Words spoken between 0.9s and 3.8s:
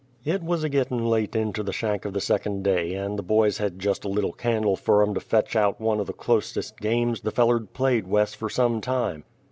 late into the shank of the second day, and the boys hed